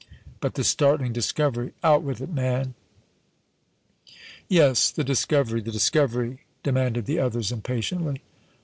But 0.39 0.55
the 0.55 0.63
startling 0.63 1.13
discovery 1.13 1.73
out 1.83 2.01
with 2.01 2.21
it, 2.21 2.31
man!" 2.31 2.73
"Yes; 4.49 4.89
the 4.89 5.03
discovery, 5.03 5.61
the 5.61 5.69
discovery!" 5.71 6.39
demanded 6.63 7.05
the 7.05 7.19
others, 7.19 7.51
impatiently. 7.51 8.23